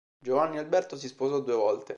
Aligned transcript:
Giovanni 0.19 0.57
Alberto 0.57 0.95
si 0.97 1.07
sposò 1.07 1.41
due 1.41 1.53
volte. 1.55 1.89